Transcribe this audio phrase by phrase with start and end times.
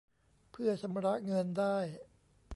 [0.51, 1.77] เพื่อชำระเงินได้